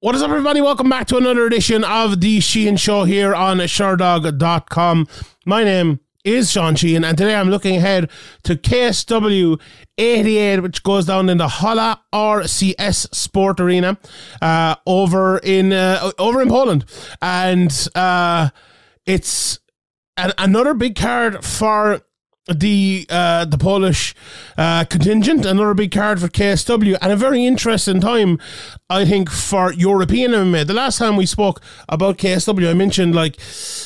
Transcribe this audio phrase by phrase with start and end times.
[0.00, 0.60] What is up, everybody?
[0.60, 5.08] Welcome back to another edition of the Sheehan Show here on Sherdog.com.
[5.44, 8.08] My name is Sean Sheehan, and today I'm looking ahead
[8.44, 9.60] to KSW
[9.98, 13.98] 88, which goes down in the Hala RCS Sport Arena
[14.40, 16.84] uh, over in uh, over in Poland,
[17.20, 18.50] and uh,
[19.04, 19.58] it's
[20.16, 22.02] an, another big card for
[22.48, 24.14] the uh, the Polish
[24.56, 28.38] uh, contingent, another big card for KSW, and a very interesting time,
[28.88, 30.66] I think, for European MMA.
[30.66, 33.38] The last time we spoke about KSW, I mentioned like,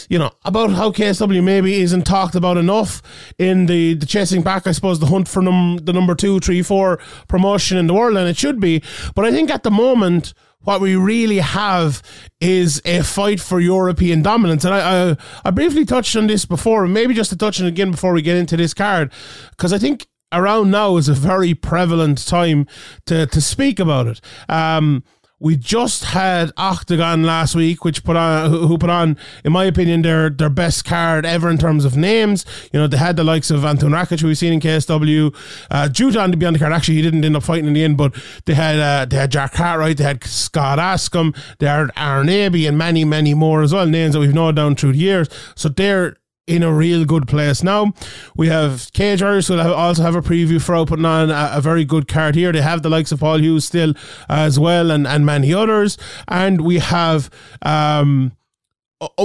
[0.08, 3.02] you know, about how KSW maybe isn't talked about enough
[3.38, 4.66] in the the chasing back.
[4.66, 8.16] I suppose the hunt for num- the number two, three, four promotion in the world,
[8.16, 8.82] and it should be.
[9.14, 12.02] But I think at the moment what we really have
[12.40, 14.64] is a fight for European dominance.
[14.64, 17.70] And I, I, I briefly touched on this before, maybe just to touch on it
[17.70, 19.12] again before we get into this card,
[19.50, 22.66] because I think around now is a very prevalent time
[23.06, 24.20] to, to speak about it.
[24.48, 25.04] Um,
[25.42, 30.02] we just had Octagon last week, which put on who put on, in my opinion,
[30.02, 32.46] their their best card ever in terms of names.
[32.72, 35.34] You know, they had the likes of Anton Rakic, who we've seen in KSW,
[35.70, 36.72] uh, Juton to be on the card.
[36.72, 38.14] Actually, he didn't end up fighting in the end, but
[38.46, 42.68] they had uh, they had Jack Cartwright, they had Scott Askham, they had Aaron Abbey,
[42.68, 43.84] and many many more as well.
[43.84, 45.28] Names that we've known down through the years.
[45.56, 47.92] So they're in a real good place now.
[48.36, 51.84] We have Cage who will also have a preview for putting on a, a, very
[51.84, 52.52] good card here.
[52.52, 53.94] They have the likes of Paul Hughes still
[54.28, 55.96] as well and, and many others.
[56.26, 57.30] And we have
[57.62, 58.32] um,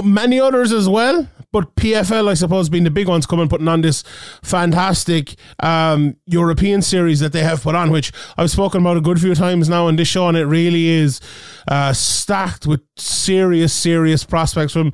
[0.04, 1.28] many others as well.
[1.50, 4.04] But PFL, I suppose, being the big ones coming, putting on this
[4.42, 9.18] fantastic um, European series that they have put on, which I've spoken about a good
[9.18, 11.22] few times now in this show, and it really is
[11.66, 14.92] uh, stacked with serious, serious prospects from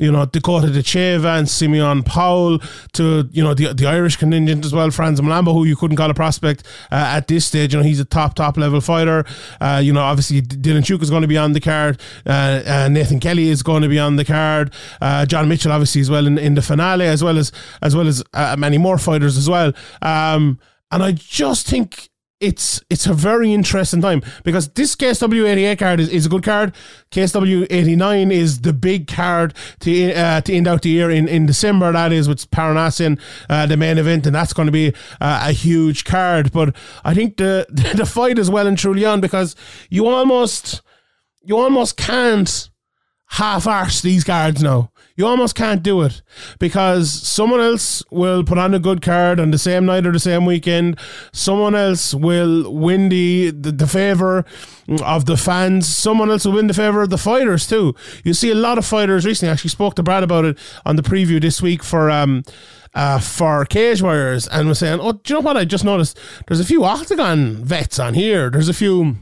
[0.00, 2.58] you know, Dakota Ditcheva and Simeon Powell
[2.92, 6.10] to, you know, the, the Irish contingent as well, Frans Mlambo, who you couldn't call
[6.10, 7.72] a prospect uh, at this stage.
[7.72, 9.24] You know, he's a top, top level fighter.
[9.60, 12.00] Uh, you know, obviously Dylan Chuka is going to be on the card.
[12.26, 14.72] Uh, uh, Nathan Kelly is going to be on the card.
[15.00, 18.08] Uh, John Mitchell, obviously, as well in, in the finale, as well as, as well
[18.08, 19.72] as uh, many more fighters as well.
[20.02, 20.58] Um,
[20.90, 22.09] and I just think
[22.40, 26.42] it's it's a very interesting time because this KSW 88 card is, is a good
[26.42, 26.74] card.
[27.10, 31.44] KSW 89 is the big card to uh, to end out the year in, in
[31.44, 31.92] December.
[31.92, 33.20] That is with Paranassian,
[33.50, 36.50] uh, the main event, and that's going to be uh, a huge card.
[36.50, 36.74] But
[37.04, 39.54] I think the the fight is well and truly on because
[39.90, 40.80] you almost
[41.42, 42.70] you almost can't
[43.26, 44.90] half arse these cards now.
[45.20, 46.22] You almost can't do it
[46.58, 50.18] because someone else will put on a good card on the same night or the
[50.18, 50.98] same weekend.
[51.30, 54.46] Someone else will win the, the, the favour
[55.04, 55.94] of the fans.
[55.94, 57.94] Someone else will win the favour of the fighters too.
[58.24, 59.50] You see a lot of fighters recently.
[59.50, 62.42] I actually spoke to Brad about it on the preview this week for um
[62.94, 65.58] uh, for cage warriors and was saying, oh, do you know what?
[65.58, 68.48] I just noticed there's a few octagon vets on here.
[68.48, 69.16] There's a few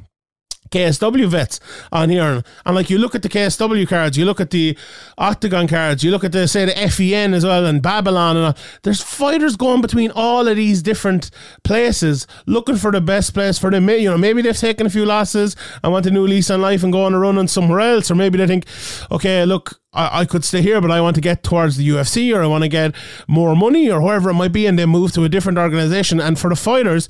[0.71, 1.61] KSW vets
[1.93, 2.43] on here.
[2.65, 4.77] And like you look at the KSW cards, you look at the
[5.17, 8.57] Octagon cards, you look at the say the FEN as well and Babylon and all.
[8.83, 11.31] There's fighters going between all of these different
[11.65, 13.89] places looking for the best place for them.
[13.89, 16.83] You know, maybe they've taken a few losses and want a new lease on life
[16.83, 18.11] and go on a run on somewhere else.
[18.11, 18.67] Or maybe they think,
[19.11, 22.35] okay, look, I, I could stay here, but I want to get towards the UFC
[22.35, 22.95] or I want to get
[23.27, 26.21] more money or wherever it might be, and they move to a different organization.
[26.21, 27.09] And for the fighters,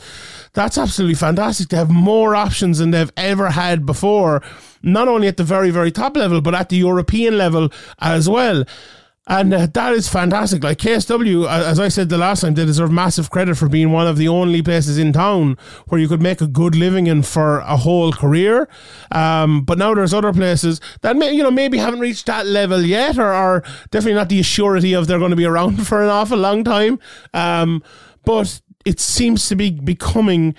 [0.54, 4.42] that's absolutely fantastic to have more options than they've ever had before,
[4.82, 8.64] not only at the very, very top level, but at the European level as well.
[9.28, 10.64] And uh, that is fantastic.
[10.64, 14.06] Like KSW, as I said the last time, they deserve massive credit for being one
[14.06, 15.58] of the only places in town
[15.88, 18.68] where you could make a good living in for a whole career.
[19.12, 22.80] Um, but now there's other places that may, you know maybe haven't reached that level
[22.80, 26.08] yet, or are definitely not the surety of they're going to be around for an
[26.08, 26.98] awful long time.
[27.34, 27.82] Um,
[28.24, 30.54] but it seems to be becoming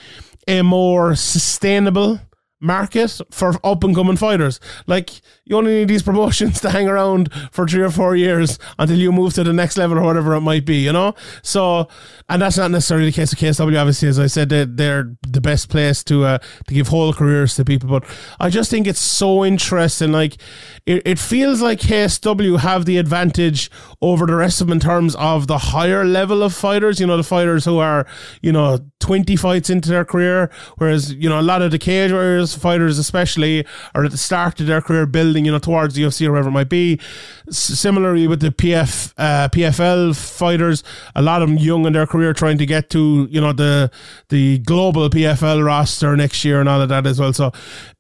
[0.48, 2.20] a more sustainable
[2.60, 4.60] market for up and coming fighters.
[4.86, 8.98] Like you only need these promotions to hang around for three or four years until
[8.98, 11.16] you move to the next level or whatever it might be, you know?
[11.42, 11.88] So,
[12.30, 15.42] and that's not necessarily the case of KSW, obviously, as I said, they're, they're the
[15.42, 16.38] best place to uh,
[16.68, 17.90] to give whole careers to people.
[17.90, 18.06] But
[18.40, 20.12] I just think it's so interesting.
[20.12, 20.38] Like,
[20.86, 25.16] it, it feels like KSW have the advantage over the rest of them in terms
[25.16, 28.06] of the higher level of fighters, you know, the fighters who are,
[28.42, 32.12] you know, 20 fights into their career, whereas, you know, a lot of the cage
[32.12, 33.66] warriors, fighters especially,
[33.96, 36.50] are at the start of their career building you know, towards the UFC or whatever
[36.50, 37.00] it might be.
[37.48, 40.84] S- similarly with the PF uh, PFL fighters,
[41.16, 43.92] a lot of them young in their career trying to get to you know the
[44.30, 47.34] the global PFL roster next year and all of that as well.
[47.34, 47.52] So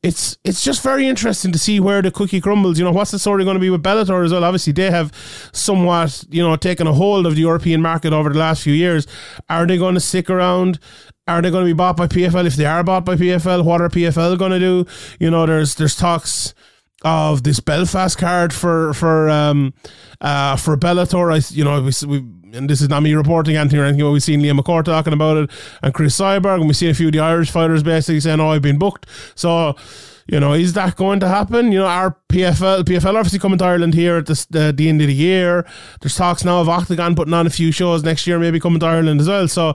[0.03, 2.80] it's it's just very interesting to see where the cookie crumbles.
[2.80, 4.44] You know, what's the story going to be with Bellator as well?
[4.44, 5.13] Obviously, they have
[5.53, 9.07] somewhat you know taken a hold of the European market over the last few years.
[9.50, 10.80] Are they going to stick around?
[11.30, 12.45] are they going to be bought by PFL?
[12.45, 14.86] If they are bought by PFL, what are PFL going to do?
[15.19, 16.53] You know, there's there's talks
[17.04, 19.74] of this Belfast card for for um
[20.22, 21.34] uh for Bellator.
[21.34, 24.12] I you know we, we and this is not me reporting anything or anything, but
[24.12, 25.51] we've seen Liam McCourt talking about it
[25.84, 28.50] and Cris Cyborg, and we've seen a few of the Irish fighters basically saying, "Oh,
[28.50, 29.06] I've been booked."
[29.36, 29.75] So
[30.31, 31.72] you know, is that going to happen?
[31.72, 35.02] You know, our PFL, PFL obviously coming to Ireland here at the, uh, the end
[35.02, 35.66] of the year.
[36.02, 38.86] There's talks now of Octagon putting on a few shows next year, maybe coming to
[38.86, 39.48] Ireland as well.
[39.48, 39.74] So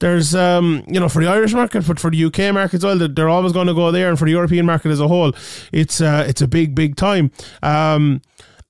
[0.00, 2.98] there's, um, you know, for the Irish market, but for the UK market as well,
[3.08, 4.10] they're always going to go there.
[4.10, 5.32] And for the European market as a whole,
[5.72, 7.30] it's uh, it's a big, big time.
[7.62, 8.20] Um,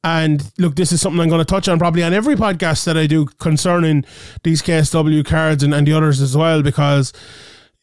[0.05, 2.97] and look, this is something I'm going to touch on probably on every podcast that
[2.97, 4.05] I do concerning
[4.45, 7.13] these KSW cards and, and the others as well, because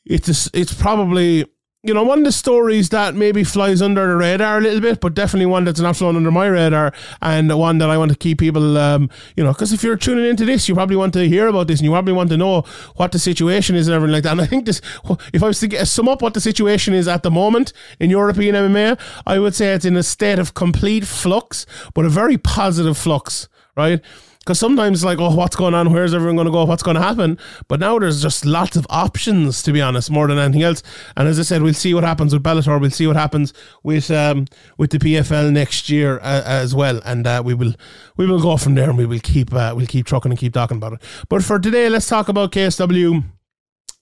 [0.06, 1.47] it's it's probably
[1.83, 5.01] you know, one of the stories that maybe flies under the radar a little bit,
[5.01, 6.94] but definitely one that's not flown under my radar,
[7.24, 10.25] and one that I want to keep people, um, you know, because if you're tuning
[10.25, 12.62] into this, you probably want to hear about this, and you probably want to know
[12.98, 14.33] what the situation is and everything like that.
[14.33, 14.80] And I think this,
[15.33, 18.12] if I was to get, sum up what the situation is at the moment in
[18.12, 22.38] European MMA, I would say it's in a state of complete flux, but a very
[22.38, 24.01] positive flux, right?
[24.41, 25.93] Because sometimes, like, oh, what's going on?
[25.93, 26.65] Where's everyone going to go?
[26.65, 27.38] What's going to happen?
[27.67, 30.81] But now there's just lots of options, to be honest, more than anything else.
[31.15, 32.81] And as I said, we'll see what happens with Bellator.
[32.81, 33.53] We'll see what happens
[33.83, 34.47] with um,
[34.79, 37.73] with the PFL next year uh, as well, and uh, we will
[38.17, 40.53] we will go from there, and we will keep uh, we'll keep trucking and keep
[40.53, 41.01] talking about it.
[41.29, 43.23] But for today, let's talk about KSW.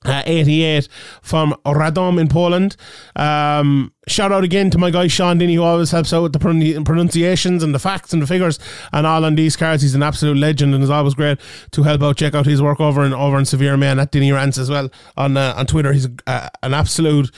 [0.06, 0.88] Uh, 88
[1.22, 2.78] from Radom in Poland.
[3.18, 6.40] Um, shout out again to my guy Sean Denny, who always helps out with the
[6.40, 8.60] pronunciations and the facts and the figures
[8.94, 9.82] and all on these cards.
[9.82, 11.38] He's an absolute legend and is always great
[11.72, 12.16] to help out.
[12.16, 14.90] Check out his work over and over in Severe Man at Denny Rants as well
[15.18, 15.92] on uh, on Twitter.
[15.92, 17.30] He's uh, an absolute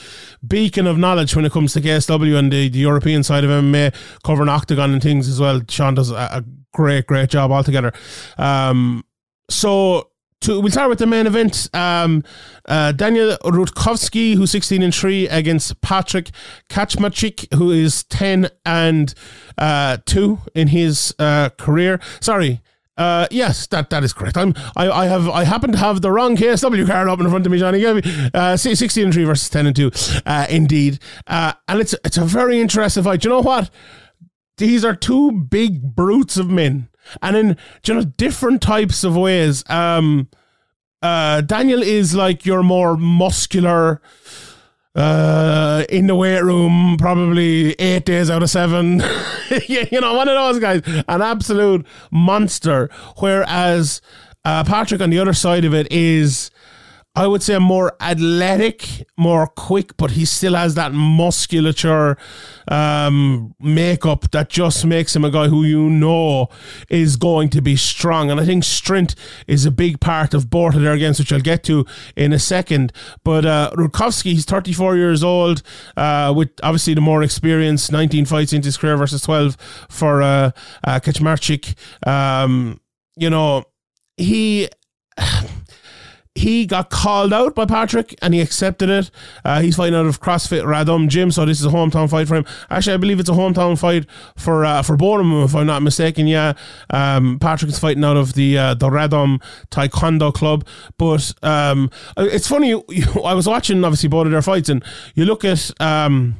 [0.48, 3.96] beacon of knowledge when it comes to KSW and the, the European side of MMA,
[4.24, 5.62] covering Octagon and things as well.
[5.68, 6.44] Sean does a, a
[6.74, 7.92] great, great job altogether.
[8.38, 9.04] Um,
[9.50, 10.11] so
[10.42, 11.70] to, we'll start with the main event.
[11.74, 12.24] Um,
[12.68, 16.32] uh, Daniel Rutkowski, who's 16 and 3, against Patryk
[16.70, 19.14] Kaczmarczyk, who is 10 and
[19.58, 22.00] uh, 2 in his uh, career.
[22.20, 22.62] Sorry.
[22.98, 24.38] Uh, yes, that, that is correct.
[24.38, 27.46] I'm I, I have I happen to have the wrong KSW card up in front
[27.46, 27.84] of me, Johnny.
[28.34, 29.92] Uh, 16 and 3 versus 10 and 2,
[30.26, 31.00] uh, indeed.
[31.26, 33.22] Uh, and it's it's a very interesting fight.
[33.22, 33.72] Do you know what?
[34.58, 36.90] These are two big brutes of men
[37.22, 39.64] and in you know different types of ways.
[39.70, 40.30] Um,
[41.02, 44.02] uh, Daniel is like your more muscular,
[44.96, 49.02] uh, in the weight room, probably eight days out of seven.
[49.68, 52.90] you know, one of those guys, an absolute monster.
[53.18, 54.02] Whereas
[54.44, 56.52] uh, Patryk on the other side of it is
[57.14, 62.18] I would say more athletic, more quick, but he still has that musculature
[62.70, 66.48] um, makeup that just makes him a guy who you know
[66.90, 68.32] is going to be strong.
[68.32, 69.16] And I think strength
[69.46, 71.86] is a big part of both of their games, which I'll get to
[72.16, 72.94] in a second.
[73.26, 73.72] But uh,
[74.24, 75.64] he's 34 years old,
[75.98, 79.58] uh, with obviously the more experience, 19 fights into his career versus 12
[79.90, 80.52] for uh,
[80.86, 81.76] uh Kaczmarczyk.
[82.08, 82.80] Um,
[83.18, 83.66] you know,
[84.16, 84.70] he
[86.36, 89.12] he got called out by Patryk and he accepted it.
[89.44, 92.36] Uh, he's fighting out of CrossFit Radom Gym, so this is a hometown fight for
[92.36, 92.46] him.
[92.70, 94.06] Actually, I believe it's a hometown fight
[94.38, 96.28] for uh, for both if I'm not mistaken.
[96.28, 96.54] Yeah,
[96.90, 99.42] um, Patryk is fighting out of the uh, the Radom
[99.72, 100.66] Taekwondo Club.
[100.98, 102.74] But um, it's funny.
[103.26, 104.84] I was watching obviously both of their fights, and
[105.16, 106.38] you look at um,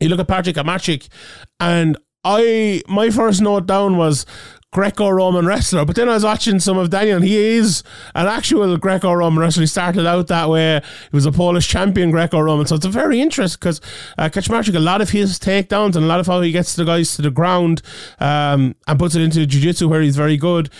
[0.00, 1.08] you look at Patryk Kaczmarczyk,
[1.60, 4.24] and I my first note down was
[4.72, 5.84] Greco-Roman wrestler.
[5.84, 7.82] But then I was watching some of Daniel, and he is
[8.14, 9.62] an actual Greco-Roman wrestler.
[9.62, 10.80] He started out that way.
[11.10, 12.66] He was a Polish champion Greco-Roman.
[12.66, 13.80] So it's a very interesting because
[14.16, 16.84] uh, Kaczmarczyk, a lot of his takedowns and a lot of how he gets the
[16.84, 17.82] guys to the ground
[18.18, 20.70] um, and puts it into jiu-jitsu where he's very good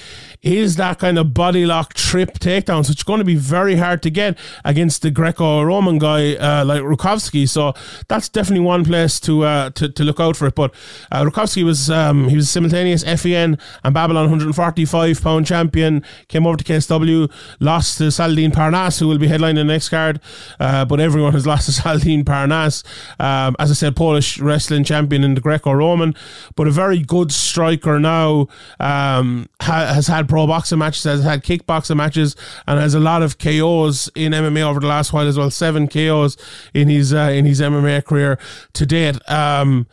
[0.42, 2.84] is that kind of body lock trip takedown.
[2.84, 6.82] So it's going to be very hard to get against the Greco-Roman guy uh, like
[6.82, 7.48] Rutkowski.
[7.48, 7.74] So
[8.08, 10.54] that's definitely one place to uh, to, to look out for it.
[10.54, 10.74] But
[11.12, 16.04] uh, Rutkowski was um, he was simultaneous FEN and Babylon 145 pound champion.
[16.28, 17.30] Came over to KSW,
[17.60, 20.20] lost to Salahdine Parnasse, who will be headlining the next card.
[20.58, 22.82] Uh, but everyone has lost to Salahdine Parnasse.
[23.20, 26.14] Um, as I said, Polish wrestling champion in the Greco-Roman,
[26.56, 28.48] but a very good striker now.
[28.80, 33.22] Um, ha- has had pro boxing matches, has had kickboxing matches, and has a lot
[33.22, 35.50] of KOs in MMA over the last while as well.
[35.50, 36.36] Seven KOs
[36.74, 38.38] in his uh, in his MMA career
[38.74, 39.18] to date.
[39.30, 39.86] Um,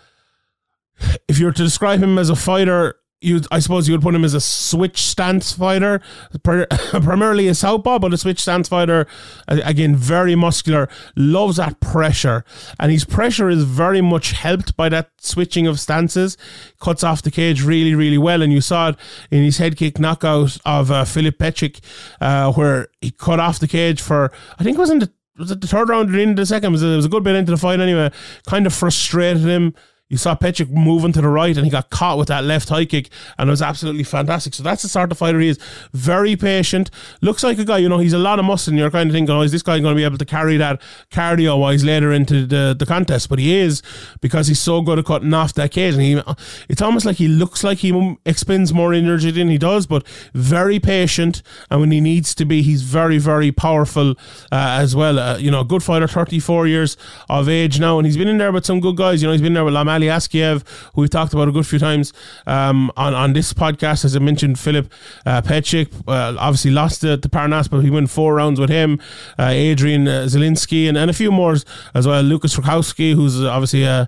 [1.27, 4.15] if you were to describe him as a fighter, you I suppose you would put
[4.15, 6.01] him as a switch stance fighter,
[6.43, 9.07] primarily a southpaw, but a switch stance fighter.
[9.47, 12.45] Again, very muscular, loves that pressure,
[12.79, 16.37] and his pressure is very much helped by that switching of stances.
[16.79, 18.95] Cuts off the cage really, really well, and you saw it
[19.31, 21.81] in his head kick knockout of uh, Philip Petchik,
[22.21, 25.51] uh, where he cut off the cage for I think it was in the was
[25.51, 26.67] it the third round or of the second?
[26.67, 28.11] It was, a, it was a good bit into the fight anyway.
[28.45, 29.73] Kind of frustrated him.
[30.09, 32.85] You saw Petchik moving to the right and he got caught with that left high
[32.85, 34.55] kick and it was absolutely fantastic.
[34.55, 35.59] So that's the sort of fighter he is.
[35.93, 36.89] Very patient.
[37.21, 39.13] Looks like a guy, you know, he's a lot of muscle and you're kind of
[39.13, 42.11] thinking, oh, is this guy going to be able to carry that cardio wise later
[42.11, 43.29] into the, the contest?
[43.29, 43.83] But he is
[44.19, 45.93] because he's so good at cutting off that cage.
[45.93, 46.19] And he,
[46.67, 50.79] it's almost like he looks like he expends more energy than he does, but very
[50.79, 51.43] patient.
[51.69, 54.11] And when he needs to be, he's very, very powerful
[54.51, 55.19] uh, as well.
[55.19, 56.97] Uh, you know, good fighter, 34 years
[57.29, 57.99] of age now.
[57.99, 59.21] And he's been in there with some good guys.
[59.21, 60.63] You know, he's been there with Lamal Ali Askiev,
[60.93, 62.13] who we've talked about a good few times
[62.47, 64.05] um, on, on this podcast.
[64.05, 64.91] As I mentioned, Philip
[65.25, 67.29] uh, Petchik uh, obviously lost the, the
[67.69, 68.99] but he went four rounds with him.
[69.37, 71.55] Uh, Adrian uh, Zielinski and, and a few more
[71.93, 72.21] as well.
[72.21, 74.07] Lucas Rakowski, who's obviously a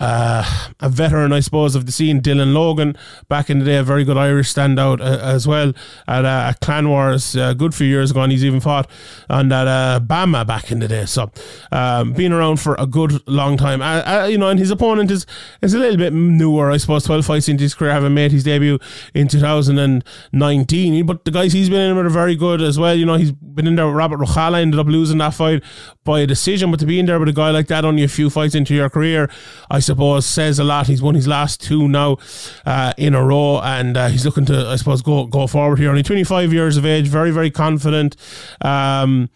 [0.00, 2.20] uh, a veteran, I suppose, of the scene.
[2.20, 2.96] Dylan Logan
[3.28, 5.72] back in the day, a very good Irish standout uh, as well
[6.08, 8.88] at, uh, at Clan Wars uh, good few years ago, and he's even fought
[9.28, 11.04] on that uh, BAMMA back in the day.
[11.04, 11.30] So,
[11.70, 13.82] um, been around for a good long time.
[13.82, 15.26] Uh, you know, and his opponent is
[15.60, 17.04] is a little bit newer, I suppose.
[17.04, 18.78] Twelve fights into his career, having made his debut
[19.14, 21.06] in 2019.
[21.06, 22.94] But the guys he's been in with are very good as well.
[22.94, 25.62] You know, he's been in there with Robert Ruchała, ended up losing that fight
[26.04, 26.70] by a decision.
[26.70, 28.74] But to be in there with a guy like that, only a few fights into
[28.74, 29.28] your career,
[29.70, 30.86] I suppose, says a lot.
[30.86, 32.16] He's won his last two now
[32.64, 35.90] uh, in a row, and uh, he's looking to, I suppose, go go forward here.
[35.90, 38.16] Only 25 years of age, very, very confident.
[38.62, 39.28] Um,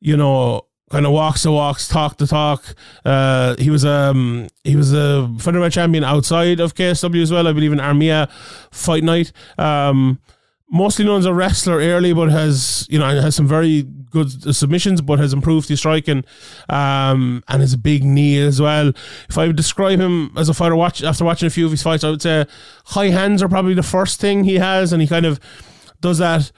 [0.00, 2.76] you know, kind of walks the walks, talk the talk.
[3.04, 7.52] Uh, he was um he was a featherweight champion outside of KSW as well, I
[7.52, 8.30] believe in Armia
[8.70, 9.32] Fight Night.
[9.58, 10.20] Um,
[10.70, 15.00] mostly known as a wrestler early, but has you know has some very good submissions,
[15.00, 16.24] but has improved his striking
[16.68, 18.92] um, and has a big knee as well.
[19.28, 21.82] If I would describe him as a fighter, watch after watching a few of his
[21.82, 22.46] fights, I would say
[22.86, 25.40] high hands are probably the first thing he has, and he kind of
[26.00, 26.52] does that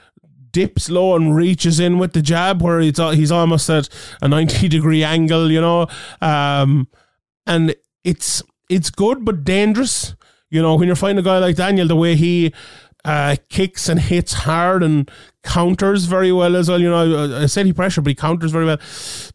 [0.56, 3.90] dips low and reaches in with the jab where he's he's almost at
[4.22, 5.86] a 90 degree angle, you know.
[6.22, 6.88] Um,
[7.46, 10.14] and it's it's good but dangerous.
[10.48, 12.54] You know, when you're fighting a guy like Daniel, the way he
[13.06, 15.10] uh, kicks and hits hard and
[15.44, 16.80] counters very well as well.
[16.80, 18.78] You know, I said he pressure, but he counters very well.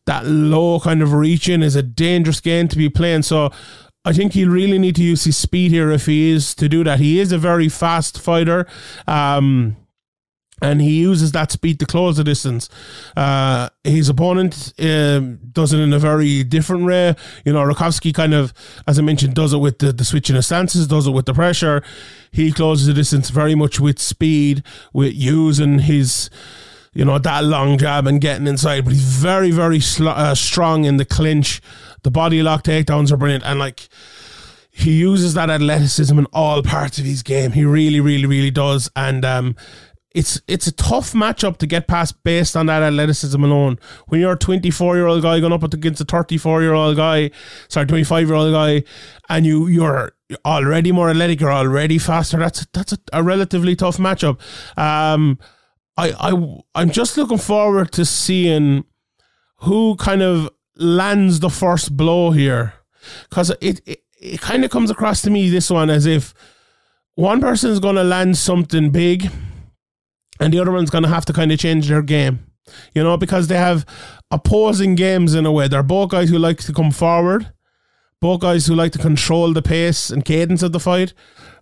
[0.06, 3.24] That low kind of reaching is a dangerous game to be playing.
[3.24, 3.50] So
[4.04, 6.84] I think he'll really need to use his speed here if he is to do
[6.84, 7.00] that.
[7.00, 8.68] He is a very fast fighter.
[9.08, 9.78] Um,
[10.62, 12.70] and he uses that speed to close the distance.
[13.18, 17.16] Uh, his opponent um, does it in a very different way.
[17.46, 18.54] You know, Rakowski kind of,
[18.88, 21.34] as I mentioned, does it with the, the switching of stances, does it with the
[21.34, 21.82] pressure.
[22.32, 24.64] He closes the distance very much with speed,
[24.94, 26.30] with using his,
[26.94, 28.86] you know, that long jab and getting inside.
[28.86, 31.62] But he's very, very sl- uh, strong in the clinch.
[32.04, 33.46] The body lock takedowns are brilliant.
[33.46, 33.90] And like,
[34.70, 37.52] he uses that athleticism in all parts of his game.
[37.52, 38.90] He really, really, really does.
[38.96, 39.56] And, um,
[40.14, 43.80] it's it's a tough matchup to get past based on that athleticism alone.
[44.08, 47.32] When you're a 24 year old guy going up against a 34 year old guy,
[47.70, 48.84] sorry, 25 year old guy,
[49.30, 50.12] and you you're
[50.46, 52.38] already more athletic, you're already faster.
[52.38, 54.40] That's that's a, a relatively tough matchup.
[54.78, 55.40] Um,
[55.98, 58.84] I I I'm just looking forward to seeing
[59.58, 62.74] who kind of lands the first blow here,
[63.30, 66.34] because it, it it kind of comes across to me this one as if
[67.16, 69.30] one person is going to land something big
[70.42, 72.48] and the other one's going to have to kind of change their game.
[72.94, 73.86] You know, because they have
[74.32, 75.68] opposing games in a way.
[75.68, 77.52] They're both guys who like to come forward,
[78.20, 81.14] both guys who like to control the pace and cadence of the fight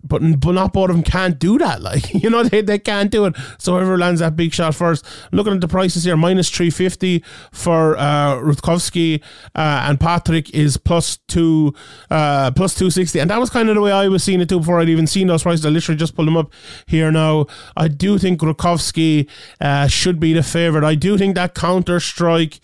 [0.02, 1.80] but but not both of them can't do that.
[1.82, 3.34] Like you know, they, they can't do it.
[3.58, 5.04] So whoever lands that big shot first.
[5.32, 9.22] Looking at the prices here, minus three fifty for uh, Rutkowski
[9.54, 11.74] uh, and Patryk is plus two
[12.10, 14.48] uh, plus two sixty, and that was kind of the way I was seeing it
[14.48, 15.64] too before I'd even seen those prices.
[15.66, 16.52] I literally just pulled them up
[16.86, 17.46] here now.
[17.76, 19.28] I do think Rutkowski
[19.60, 20.84] uh, should be the favorite.
[20.84, 22.60] I do think that counter strike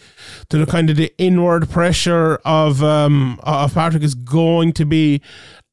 [0.49, 5.23] to the kind of the inward pressure of um, of Patryk is going to be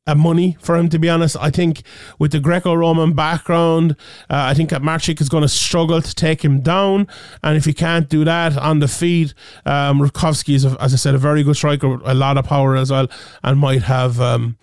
[0.05, 1.37] a money for him, to be honest.
[1.39, 1.83] I think
[2.19, 3.95] with the Greco Roman background,
[4.29, 7.07] uh, I think that Marchik is going to struggle to take him down.
[7.41, 9.33] And if he can't do that on the feet,
[9.65, 13.07] um, is, as I said, a very good striker, a lot of power as well,
[13.43, 14.19] and might have.
[14.19, 14.57] Um,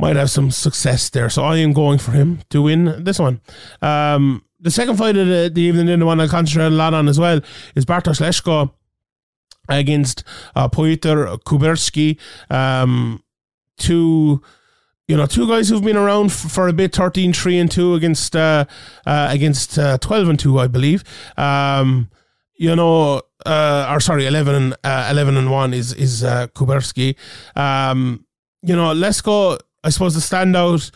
[0.00, 1.28] might have some success there.
[1.28, 3.40] So I am going for him to win this one.
[3.82, 6.94] Um, the second fight of the, the evening, and the one I concentrate a lot
[6.94, 7.40] on as well,
[7.74, 8.70] is Bartosz Lesko
[9.68, 10.22] against
[10.54, 12.16] uh, Kuberski.
[12.48, 13.24] Um,
[13.76, 14.40] two
[15.08, 17.94] you know, two guys who've been around f- for a bit, 13, 3 and 2
[17.94, 18.66] against uh,
[19.06, 21.02] uh, against uh, 12 and 2, I believe.
[21.36, 22.10] Um,
[22.56, 27.16] you know, uh, or sorry, 11 and, uh, 11 and 1 is, is uh, Kuberski.
[27.56, 28.26] Um,
[28.62, 30.90] you know, let's go, I suppose the standout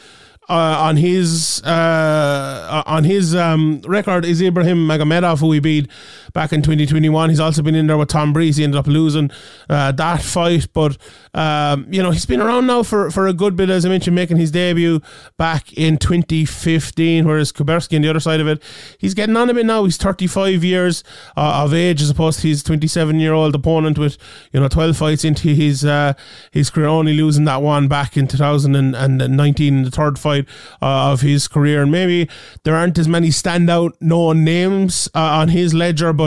[0.48, 5.88] on his uh, on his um, record is Ibrahim Magomedov, who he beat
[6.32, 7.30] back in 2021.
[7.30, 8.56] He's also been in there with Tom Breeze.
[8.56, 9.30] He ended up losing
[9.68, 10.96] uh, that fight, but
[11.34, 14.14] um, you know he's been around now for, for a good bit, as I mentioned,
[14.14, 15.00] making his debut
[15.36, 17.26] back in 2015.
[17.26, 18.62] Whereas Kuberski on the other side of it,
[18.98, 19.84] he's getting on a bit now.
[19.84, 21.04] He's 35 years
[21.36, 24.18] uh, of age as opposed to his 27 year old opponent with
[24.52, 26.14] you know 12 fights into his uh,
[26.50, 30.46] his career, only losing that one back in 2019 in the third fight
[30.80, 31.82] uh, of his career.
[31.82, 32.28] And maybe
[32.64, 36.21] there aren't as many standout known names uh, on his ledger, but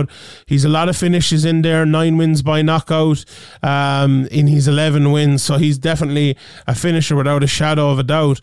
[0.46, 1.86] he's a lot of finishes in there.
[1.86, 3.26] Nine wins by knockout
[3.64, 6.38] um, in his 11 wins, so he's definitely
[6.68, 8.42] a finisher without a shadow of a doubt.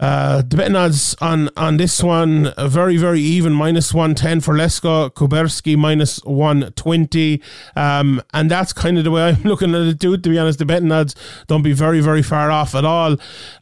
[0.00, 4.54] Uh, the betting odds on, on this one very very even minus one ten for
[4.54, 7.42] Lesko Kuberski minus one twenty,
[7.74, 10.16] um, and that's kind of the way I'm looking at it too.
[10.16, 11.16] To be honest, the betting odds
[11.48, 13.16] don't be very very far off at all.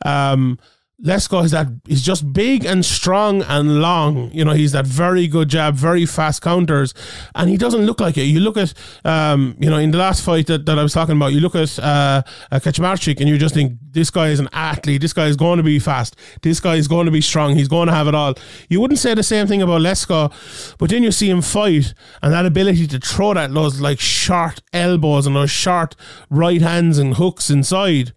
[0.04, 0.58] Um,
[1.04, 4.30] Lesko is that he's just big and strong and long.
[4.32, 6.94] You know, he's that very good jab, very fast counters,
[7.34, 8.22] and he doesn't look like it.
[8.22, 8.72] You look at,
[9.04, 11.54] um, you know, in the last fight that, that I was talking about, you look
[11.54, 15.02] at uh, Kaczmarczyk and you just think this guy is an athlete.
[15.02, 16.16] This guy is going to be fast.
[16.40, 17.56] This guy is going to be strong.
[17.56, 18.34] He's going to have it all.
[18.70, 20.32] You wouldn't say the same thing about Lesko,
[20.78, 24.62] but then you see him fight and that ability to throw that those like short
[24.72, 25.94] elbows and those short
[26.30, 28.14] right hands and hooks inside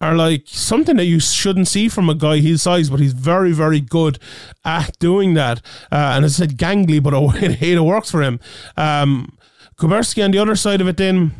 [0.00, 3.52] are like something that you shouldn't see from a guy his size, but he's very,
[3.52, 4.18] very good
[4.64, 5.58] at doing that.
[5.92, 8.40] Uh, and as I said, gangly, but it, it works for him.
[8.76, 9.36] Um,
[9.78, 11.32] Kuberski on the other side of it, then.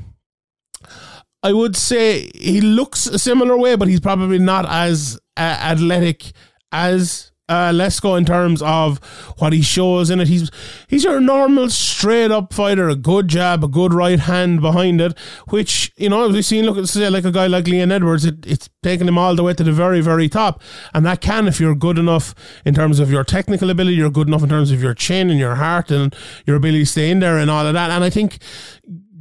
[1.42, 6.32] I would say he looks a similar way, but he's probably not as uh, athletic
[6.70, 8.98] as uh, Lesko in terms of
[9.38, 10.28] what he shows in it.
[10.28, 10.50] He's
[10.86, 15.18] he's your normal straight up fighter, a good jab, a good right hand behind it,
[15.48, 16.64] which you know we've seen.
[16.64, 19.42] Look at say like a guy like Leon Edwards, it, it's taking him all the
[19.42, 20.62] way to the very very top,
[20.94, 24.28] and that can if you're good enough in terms of your technical ability, you're good
[24.28, 26.14] enough in terms of your chin and your heart and
[26.46, 27.90] your ability to stay in there and all of that.
[27.90, 28.38] And I think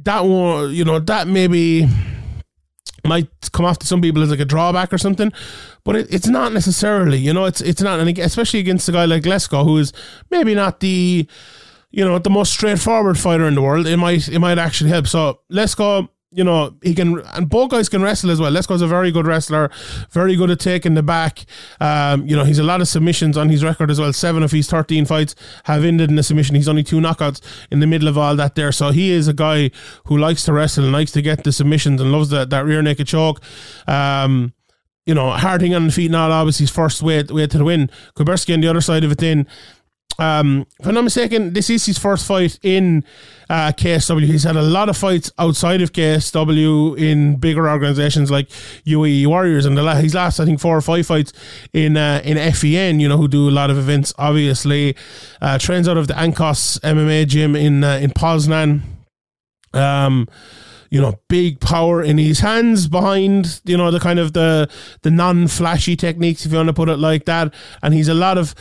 [0.04, 1.88] that one, you know, that maybe
[3.04, 5.32] might come off to some people as like a drawback or something,
[5.84, 7.18] but it, it's not necessarily.
[7.18, 9.92] You know, it's it's not, and especially against a guy like Lesko, who is
[10.30, 11.26] maybe not the,
[11.90, 13.86] you know, the most straightforward fighter in the world.
[13.86, 15.06] It might it might actually help.
[15.06, 18.52] So Lesko you know, he can, and both guys can wrestle as well.
[18.52, 19.68] Lesko's a very good wrestler,
[20.10, 21.44] very good at taking the back.
[21.80, 24.12] Um, you know, he's a lot of submissions on his record as well.
[24.12, 26.54] Seven of his 13 fights have ended in a submission.
[26.54, 27.40] He's only two knockouts
[27.72, 28.70] in the middle of all that there.
[28.70, 29.72] So he is a guy
[30.04, 32.80] who likes to wrestle and likes to get the submissions and loves that, that rear
[32.80, 33.40] naked choke.
[33.88, 34.52] Um,
[35.06, 37.90] you know, hard thing on the feet, obviously his first way, way to the win.
[38.14, 39.48] Kuberski on the other side of it then
[40.20, 43.04] um, if I'm not mistaken, this is his first fight in
[43.48, 44.26] uh, KSW.
[44.26, 48.50] He's had a lot of fights outside of KSW in bigger organizations like
[48.86, 51.32] UAE Warriors, and the, he's last I think four or five fights
[51.72, 53.00] in uh, in FEN.
[53.00, 54.12] You know, who do a lot of events.
[54.18, 54.94] Obviously,
[55.40, 58.82] uh, trains out of the Ankos MMA gym in uh, in Poznan.
[59.72, 60.28] Um,
[60.90, 64.68] you know, big power in his hands behind, you know, the kind of the
[65.00, 67.54] the non flashy techniques, if you want to put it like that.
[67.82, 68.54] And he's a lot of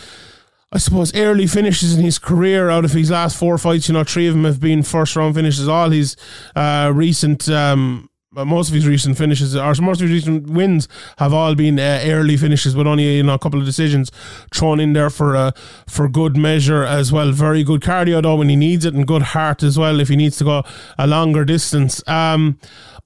[0.71, 4.03] I suppose early finishes in his career out of his last four fights, you know,
[4.03, 5.67] three of them have been first round finishes.
[5.67, 6.15] All his
[6.55, 11.33] uh, recent, um, most of his recent finishes, or most of his recent wins, have
[11.33, 14.11] all been uh, early finishes, with only you know a couple of decisions
[14.53, 15.51] thrown in there for uh,
[15.87, 17.31] for good measure as well.
[17.31, 20.15] Very good cardio though when he needs it, and good heart as well if he
[20.15, 20.63] needs to go
[20.99, 22.07] a longer distance.
[22.07, 22.59] Um,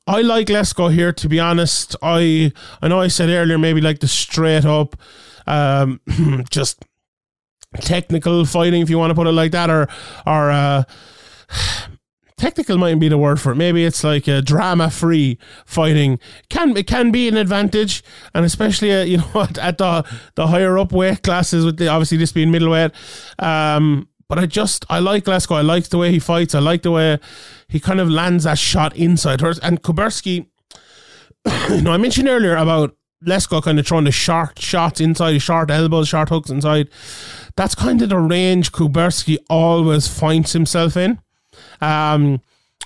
[0.06, 1.96] I like Lesko here, to be honest.
[2.02, 4.98] I I know I said earlier maybe like the straight up,
[5.48, 6.02] um,
[6.50, 6.84] just
[7.82, 9.88] technical fighting, if you want to put it like that, or
[10.26, 10.84] or uh,
[12.38, 13.56] technical might be the word for it.
[13.56, 16.20] Maybe it's like a drama free fighting.
[16.50, 20.06] Can it can be an advantage, and especially uh, you know at, at, the
[20.36, 22.92] the higher up weight classes with the obviously this being middleweight.
[23.40, 25.56] Um, but I just I like Lesko.
[25.56, 26.56] I like the way he fights.
[26.56, 27.20] I like the way
[27.68, 29.54] he kind of lands that shot inside her.
[29.62, 30.48] And Kuberski,
[31.70, 35.72] you know, I mentioned earlier about Lesko kind of throwing the short shots inside, short
[35.72, 36.90] elbows, short hooks inside.
[37.56, 41.20] That's kind of the range Kuberski always finds himself in.
[41.82, 42.42] Um,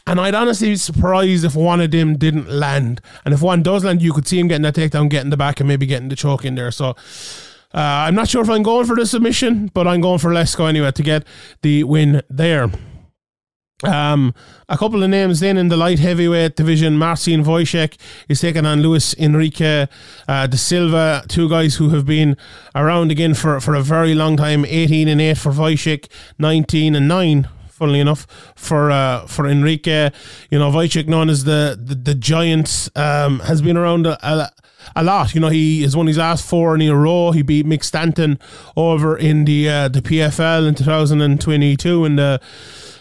[0.05, 3.01] and I'd honestly be surprised if one of them didn't land.
[3.25, 5.59] And if one does land, you could see him getting that takedown, getting the back,
[5.59, 6.71] and maybe getting the choke in there.
[6.71, 6.95] So uh,
[7.73, 10.91] I'm not sure if I'm going for the submission, but I'm going for Lesko anyway
[10.91, 11.25] to get
[11.61, 12.69] the win there.
[13.83, 14.33] Um,
[14.67, 16.97] a couple of names then in the light heavyweight division.
[16.97, 17.95] Marcin Wojcik
[18.27, 19.87] is taking on Luis Henrique
[20.27, 22.37] uh, de Silva, two guys who have been
[22.73, 24.65] around again for, for a very long time.
[24.65, 26.07] 18 and 8 for Wojcik,
[26.39, 29.85] 19 and 9 funnily enough, for uh, for Henrique.
[29.85, 34.51] You know, Wojcik, known as the the, the giant, um, has been around a, a,
[34.95, 35.35] a, lot.
[35.35, 37.29] You know, he is won his last four in a row.
[37.29, 38.39] He beat Mick Stanton
[38.75, 42.41] over in the uh, the PFL in 2022 in the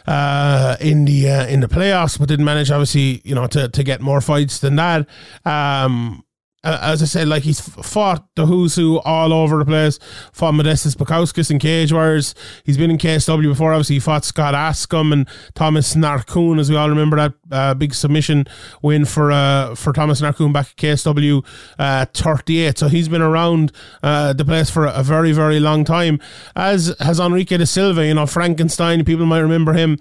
[0.06, 3.82] uh, in the uh, in the playoffs, but didn't manage obviously you know to, to
[3.82, 5.06] get more fights than that.
[5.44, 6.24] Um,
[6.66, 9.98] as I said, like he's fought the who's who all over the place.
[10.32, 12.34] Fought Modestas Bukauskas in Cage Warriors.
[12.64, 13.72] He's been in KSW before.
[13.72, 17.94] Obviously, he fought Scott Askham and Thomas Narkun, as we all remember that uh, big
[17.94, 18.46] submission
[18.82, 21.44] win for uh, for Thomas Narkun back at KSW
[21.78, 22.78] uh, 38.
[22.78, 26.20] So he's been around uh, the place for a very, very long time.
[26.54, 29.04] As has Henrique de Silva, you know, Frankenstein.
[29.04, 29.98] People might remember him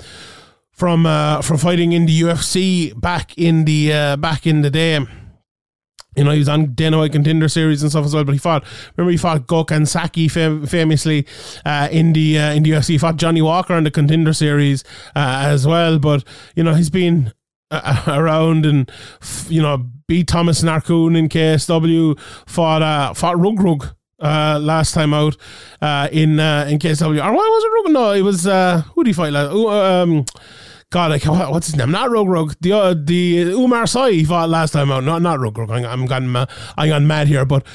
[0.71, 4.99] from uh, from fighting in the UFC back in the uh, back in the day.
[6.15, 8.23] You know, he was on Dana Contender Series and stuff as well.
[8.23, 8.63] But he fought.
[8.95, 11.27] Remember, he fought Gokhan Saki fam- famously
[11.65, 12.89] uh, in the uh, in the UFC.
[12.89, 14.83] He fought Johnny Walker on the Contender Series
[15.15, 15.99] uh, as well.
[15.99, 16.23] But
[16.55, 17.33] you know, he's been
[17.71, 18.91] uh, around and
[19.47, 22.19] you know beat Thomas Narkun in KSW.
[22.47, 23.87] Fought uh, fought Rug Rug
[24.19, 25.35] uh, last time out
[25.81, 27.23] uh, in uh, in KSW.
[27.23, 27.93] Or why was it Rug?
[27.93, 29.51] No, it was uh, who did he fight last?
[29.51, 30.25] Um,
[30.89, 31.91] God, like what's his name?
[31.91, 32.55] Not Rug Rug.
[32.61, 35.03] The uh, the Umar Sai he fought last time out.
[35.03, 35.69] Not not Rug Rug.
[35.71, 36.35] I'm I'm gone
[36.77, 37.65] I'm gone mad here, but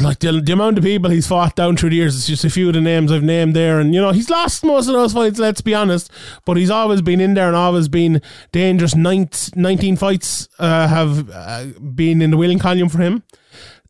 [0.00, 2.50] like the, the amount of people he's fought down through the years, it's just a
[2.50, 3.80] few of the names I've named there.
[3.80, 6.10] And, you know, he's lost most of those fights, let's be honest.
[6.44, 8.94] But he's always been in there and always been dangerous.
[8.94, 13.24] 19 fights uh, have uh, been in the wheeling column for him.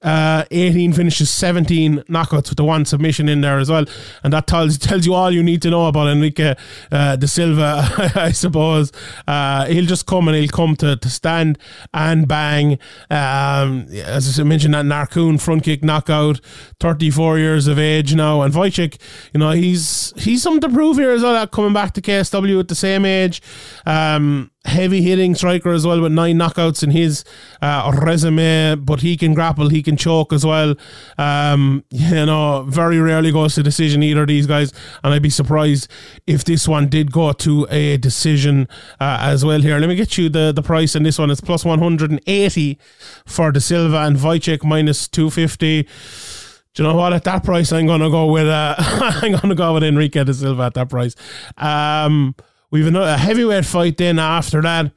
[0.02, 3.84] Uh, 18 finishes, 17 knockouts with the one submission in there as well.
[4.22, 6.56] And that tells tells you all you need to know about Henrique
[6.90, 8.92] uh, De Silva, I suppose.
[9.26, 11.58] Uh, he'll just come and he'll come to, to stand
[11.94, 12.78] and bang.
[13.10, 16.40] Um, as I mentioned, that Narkun front kick knockout,
[16.80, 18.42] 34 years of age now.
[18.42, 18.98] And Wojcik,
[19.32, 22.60] you know, he's he's something to prove here as well, That coming back to KSW
[22.60, 23.42] at the same age.
[23.86, 27.24] Um, heavy hitting striker as well with nine knockouts in his
[27.60, 30.74] uh, resume, but he can grapple, he can choke as well.
[31.18, 34.72] Um, you know, very rarely goes to decision either of these guys,
[35.02, 35.88] and I'd be surprised
[36.26, 38.68] if this one did go to a decision
[39.00, 39.60] uh, as well.
[39.60, 41.30] Here, let me get you the the price on this one.
[41.30, 42.78] It's plus one hundred and eighty
[43.26, 45.88] for De Silva and Wojcik minus two fifty.
[46.74, 47.12] Do you know what?
[47.12, 50.62] At that price, I'm gonna go with uh, I'm gonna go with Henrique De Silva
[50.64, 51.14] at that price.
[51.56, 52.34] Um,
[52.72, 54.92] We've a heavyweight fight then after that.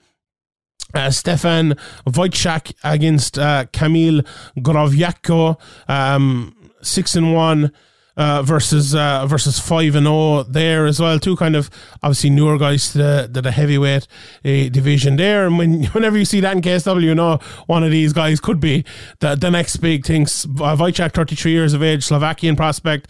[0.94, 1.76] Uh, Stefan
[2.08, 4.22] Vojcak against uh, Kamil
[4.58, 5.58] Głowiecki,
[5.90, 7.74] um, six and one
[8.18, 11.20] uh, versus uh, versus five and zero oh there as well.
[11.20, 11.70] Two kind of
[12.02, 14.08] obviously newer guys to the, to the heavyweight
[14.44, 15.48] uh, division there.
[15.48, 18.60] And when whenever you see that in KSW, you know one of these guys could
[18.60, 18.86] be
[19.20, 20.46] the the next big things.
[20.46, 23.08] Uh, Vojcak, thirty three years of age, Slovakian prospect.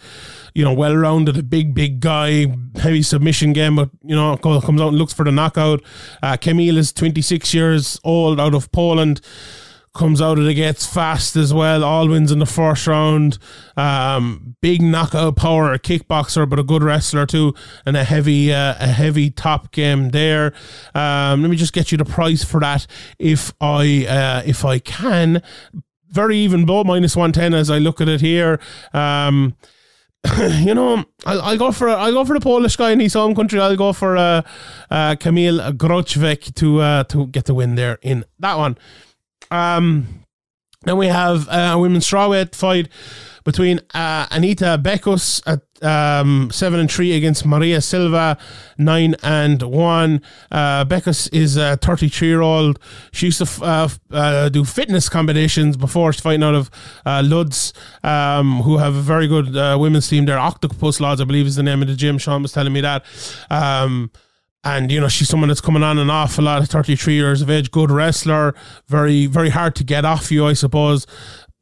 [0.54, 4.80] You know, well rounded, a big, big guy, heavy submission game, but you know, comes
[4.80, 5.82] out and looks for the knockout.
[6.22, 9.20] Uh, Kamil is 26 years old, out of Poland
[9.96, 11.82] comes out of the gates fast as well.
[11.82, 13.38] All wins in the first round.
[13.76, 17.54] Um, big knockout power, a kickboxer, but a good wrestler too,
[17.84, 20.52] and a heavy uh, a heavy top game there.
[20.94, 22.86] Um, let me just get you the price for that
[23.18, 25.42] if I uh, if I can.
[26.08, 28.60] Very even bow minus one ten as I look at it here.
[28.94, 29.56] Um,
[30.60, 33.34] you know, I'll, I'll, go for I'll go for the Polish guy in his home
[33.34, 33.60] country.
[33.60, 34.42] I'll go for uh,
[34.90, 38.78] uh, Kamil to uh, to get the win there in that one.
[39.50, 40.24] Um,
[40.82, 42.88] then we have a women's strawweight fight
[43.44, 48.36] between uh, Anita Bekus at um, seven and three against Maria Silva,
[48.76, 50.20] nine and one.
[50.50, 52.78] Uh, Bekus is a 33 year old.
[53.12, 56.70] She used to f- uh, uh, do fitness competitions before fighting out of
[57.04, 60.38] uh, Lodz, um, who have a very good uh, women's team there.
[60.38, 62.18] Octopus Lodz, I believe, is the name of the gym.
[62.18, 63.04] Sean was telling me that.
[63.50, 64.10] Um,
[64.66, 67.40] and you know she's someone that's coming on and off a lot of 33 years
[67.40, 68.52] of age good wrestler
[68.88, 71.06] very very hard to get off you i suppose.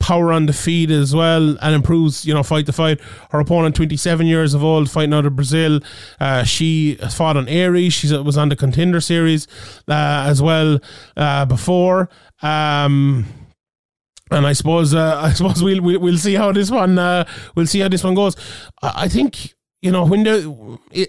[0.00, 3.00] Power on the feet as well and improves you know fight to fight.
[3.30, 5.80] Her opponent 27 years of old fighting out of brazil.
[6.20, 9.46] Uh, she fought on Ares she was on the contender series
[9.88, 10.78] uh, as well
[11.16, 12.10] uh, before.
[12.42, 13.24] Um,
[14.30, 17.66] and I suppose uh, I suppose we'll, we'll we'll see how this one uh, we'll
[17.66, 18.36] see how this one goes.
[18.82, 20.26] I think you know, when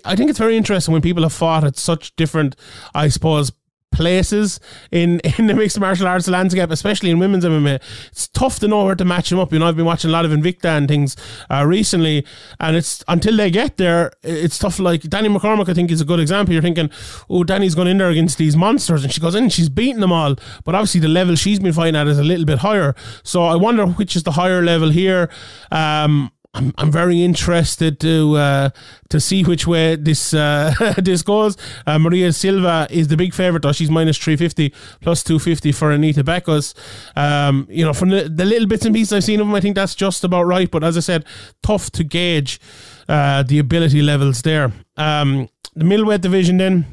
[0.03, 2.57] I think it's very interesting when people have fought at such different,
[2.93, 3.53] I suppose,
[3.93, 4.59] places
[4.91, 7.81] in in the mixed martial arts landscape, especially in women's MMA.
[8.07, 9.53] It's tough to know where to match them up.
[9.53, 11.15] You know, I've been watching a lot of Invicta and things
[11.49, 12.25] uh, recently,
[12.59, 14.77] and it's until they get there, it's tough.
[14.77, 16.51] Like Danni McCormack, I think is a good example.
[16.51, 16.89] You're thinking,
[17.29, 20.01] oh, Danni's going in there against these monsters, and she goes in, and she's beating
[20.01, 20.35] them all,
[20.65, 22.93] but obviously the level she's been fighting at is a little bit higher.
[23.23, 25.29] So I wonder which is the higher level here.
[25.71, 28.69] Um, I'm, I'm very interested to uh,
[29.09, 31.57] to see which way this uh, this goes.
[31.85, 33.73] Uh, Maria Silva is the big favourite, though.
[33.73, 36.73] She's minus 350, plus 250 for Anita Bekus.
[37.17, 39.59] Um, you know, from the, the little bits and pieces I've seen of them, I
[39.59, 40.71] think that's just about right.
[40.71, 41.25] But as I said,
[41.61, 42.61] tough to gauge
[43.09, 44.71] uh, the ability levels there.
[44.95, 46.85] Um, the middleweight division then.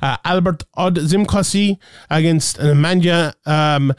[0.00, 3.92] Uh, Albert Odzimkowski against Nemanja um,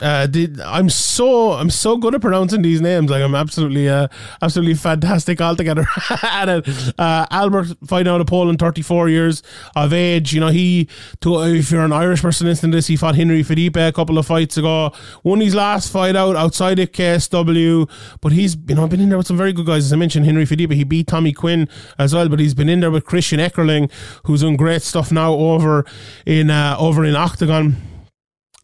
[0.00, 0.26] uh,
[0.64, 3.10] I'm so I'm so good at pronouncing these names.
[3.10, 4.08] Like I'm absolutely uh,
[4.40, 5.86] absolutely fantastic altogether
[6.22, 6.68] at it.
[6.98, 9.42] Uh, Albert fighting out of Poland, 34 years
[9.76, 10.32] of age.
[10.32, 10.88] You know he,
[11.20, 14.18] to, if you're an Irish person listening to this, he fought Henry Fadipe a couple
[14.18, 14.92] of fights ago.
[15.22, 19.18] Won his last fight out outside of KSW, but he's you know been in there
[19.18, 19.84] with some very good guys.
[19.86, 22.80] As I mentioned, Henry Fadipe, he beat Tommy Quinn as well, but he's been in
[22.80, 23.90] there with Christian Eckerlin,
[24.24, 25.84] who's doing great stuff now over
[26.26, 27.76] in uh, over in Octagon.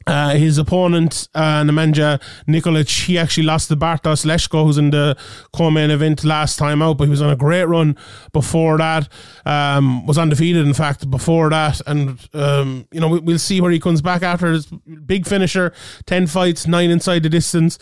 [0.07, 5.17] Uh, his opponent, uh, Nemanja Nikolic, he actually lost to Bartosz Lesko, who's in the
[5.53, 7.97] co-main event last time out, but he was on a great run
[8.33, 9.09] before that.
[9.45, 11.81] Um, was undefeated, in fact, before that.
[11.89, 15.73] And, um, you know, we, will see where he comes back after his big finisher.
[16.07, 17.77] 10 fights, 9 inside the distance,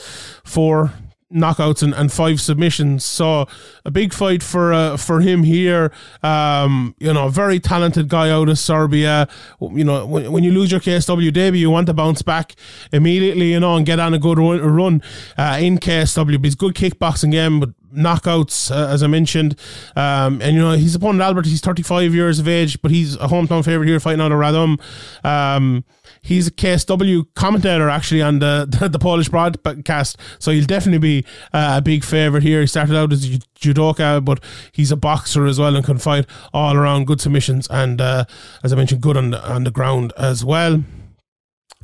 [0.45, 0.93] 4
[1.35, 3.05] knockouts and, and five submissions.
[3.05, 3.47] So
[3.85, 5.93] a big fight for uh, for him here.
[6.23, 9.29] Um, you know, very talented guy out of Serbia.
[9.61, 12.55] You know, when, when you lose your KSW debut, you want to bounce back
[12.93, 13.53] immediately.
[13.53, 15.03] You know, and get on a good run,
[15.37, 16.37] uh, in KSW.
[16.37, 19.59] But he's good kickboxing game, but knockouts, uh, as I mentioned.
[19.97, 23.29] Um, and, you know, his opponent, Albert, he's 35 years of age, but he's a
[23.29, 24.81] hometown favourite here fighting out of Radom.
[25.25, 25.85] Um,
[26.23, 30.17] he's a KSW commentator, actually, on the, the, the Polish broadcast.
[30.39, 32.61] So he'll definitely be uh, a big favourite here.
[32.61, 36.27] He started out as a judoka, but he's a boxer as well and can fight
[36.53, 37.69] all around good submissions.
[37.71, 38.25] And, uh,
[38.63, 40.83] as I mentioned, good on the, on the ground as well.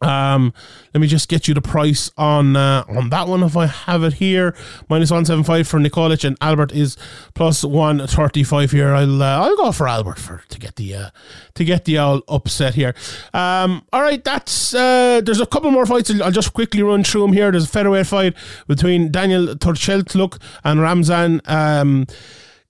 [0.02, 0.52] Um,
[0.94, 4.02] let me just get you the price on uh, on that one if I have
[4.02, 4.54] it here.
[4.88, 6.96] Minus one seven five for Nikolic and Albert is
[7.34, 8.94] plus one thirty five here.
[8.94, 11.10] I'll uh, I'll go for Albert for to get the uh,
[11.54, 12.94] to get the all upset here.
[13.34, 16.10] Um, all right, that's uh, there's a couple more fights.
[16.20, 17.50] I'll just quickly run through them here.
[17.50, 18.34] There's a featherweight fight
[18.66, 21.40] between Daniel Turcheltluk and Ramzan.
[21.46, 22.06] Um,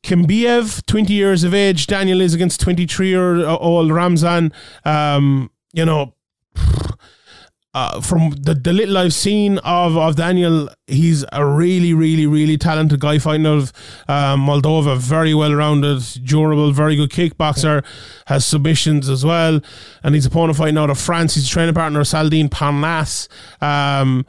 [0.03, 1.87] Jembiev, 20 years of age.
[1.87, 4.53] Daniel is against 23 year old Ramzan.
[4.85, 6.15] Um, you know,
[7.73, 12.57] uh, from the, the little I've seen of, of Daniel, he's a really, really, really
[12.57, 13.73] talented guy fighting out of
[14.09, 14.97] um, Moldova.
[14.97, 17.85] Very well rounded, durable, very good kickboxer,
[18.27, 19.61] has submissions as well.
[20.03, 23.29] And his opponent fighting out of France, his training partner, Salahdine Parnasse.
[23.61, 24.27] Um,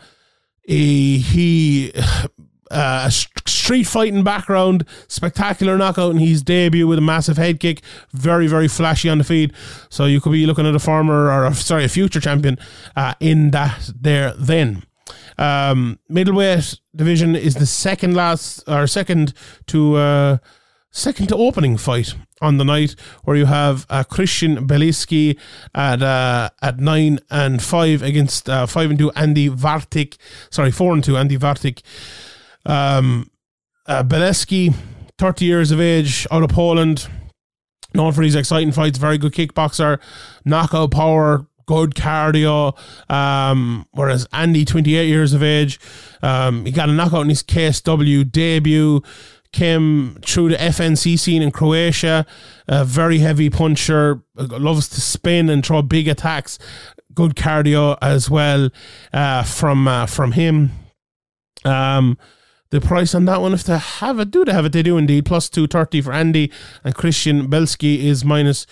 [0.62, 1.94] he, he
[2.72, 7.82] uh, a street fighting background, spectacular knockout in his debut with a massive head kick,
[8.12, 9.54] very very flashy on the feed.
[9.90, 12.58] So you could be looking at a former or a, sorry a future champion
[12.96, 14.84] uh, in that there then.
[15.38, 19.34] Um, middleweight division is the second last or second
[19.68, 20.38] to uh,
[20.92, 25.38] second to opening fight on the night where you have uh, Krystian Bielski
[25.74, 30.18] at uh, at nine and five against uh, five and two Andi Vartik.
[30.50, 31.82] Sorry, four and two Andi Vartik.
[32.66, 33.30] Um,
[33.88, 34.74] uh, Bielski,
[35.18, 37.08] 30 years of age, out of Poland,
[37.94, 40.00] known for his exciting fights, very good kickboxer,
[40.46, 42.78] knockout power, good cardio.
[43.10, 45.80] Um, whereas Andi, 28 years of age,
[46.22, 49.02] um, he got a knockout in his KSW debut.
[49.54, 52.26] Came through the FNC scene in Croatia,
[52.70, 56.58] a very heavy puncher, loves to spin and throw big attacks.
[57.14, 58.70] Good cardio as well
[59.12, 60.72] uh, from uh, from him.
[61.66, 62.18] Um,
[62.72, 64.72] the price on that one, if they have it, do they have it?
[64.72, 65.26] They do indeed.
[65.26, 66.52] Plus 230 for Andi
[66.84, 68.66] and Krystian Bielski is minus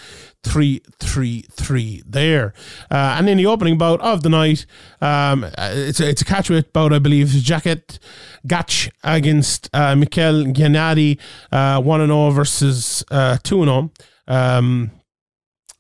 [0.44, 2.54] 333 there.
[2.90, 4.66] Uh, and in the opening bout of the night,
[5.02, 7.28] um, it's, a, it's a catchweight bout, I believe.
[7.28, 8.00] Jacek
[8.48, 11.20] Gac against uh, Mikel Gniady,
[11.52, 13.92] uh, 1 0 versus uh, 2 0.
[14.28, 14.92] Um,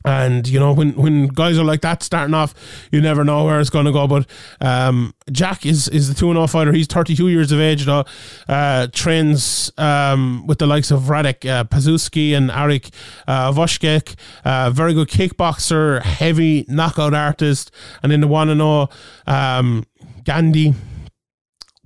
[0.05, 2.53] and you know when when guys are like that starting off,
[2.91, 4.07] you never know where it's going to go.
[4.07, 4.29] But
[4.61, 6.71] um, Jack is is the two and zero fighter.
[6.71, 8.05] He's thirty two years of age though.
[8.47, 12.91] Uh, trains um, with the likes of Radek uh, Pazuski and Arik
[13.27, 13.53] uh.
[14.45, 18.89] Uh, very good kickboxer, heavy knockout artist, and in the one and zero,
[19.27, 19.85] um,
[20.23, 20.73] Gandhi.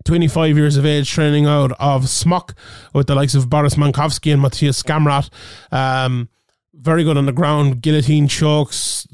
[0.06, 2.54] 25 years of age, training out of Smok
[2.93, 5.30] with the likes of Boris Mańkowski and Matthias Skamrat.
[5.71, 6.28] Um,
[6.74, 9.08] very good on the ground, guillotine chokes,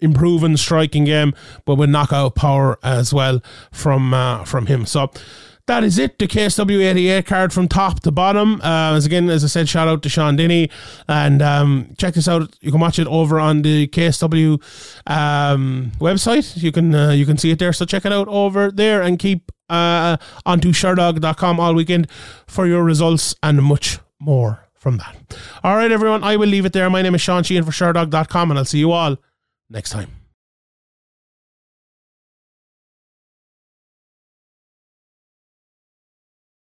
[0.00, 4.86] improving striking game, but with knockout power as well from uh, from him.
[4.86, 5.10] So
[5.66, 6.18] that is it.
[6.18, 8.60] The KSW 88 card from top to bottom.
[8.60, 10.70] Uh, as again, as I said, shout out to Sean Denny.
[11.08, 12.54] And um, check this out.
[12.60, 14.62] You can watch it over on the KSW
[15.06, 16.62] um, website.
[16.62, 17.72] You can uh, you can see it there.
[17.72, 22.10] So check it out over there and keep uh, onto sherdog.com all weekend
[22.46, 25.16] for your results and much more from that.
[25.64, 26.22] All right, everyone.
[26.22, 26.88] I will leave it there.
[26.90, 29.16] My name is Sean Sheehan for sherdog.com and I'll see you all
[29.70, 30.10] next time.